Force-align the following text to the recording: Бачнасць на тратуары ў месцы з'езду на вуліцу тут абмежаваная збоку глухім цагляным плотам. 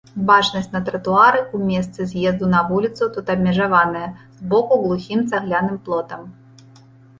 Бачнасць 0.29 0.69
на 0.75 0.79
тратуары 0.87 1.41
ў 1.41 1.57
месцы 1.73 2.07
з'езду 2.13 2.49
на 2.55 2.63
вуліцу 2.71 3.03
тут 3.19 3.31
абмежаваная 3.35 4.03
збоку 4.41 4.83
глухім 4.87 5.19
цагляным 5.31 5.81
плотам. 5.87 6.29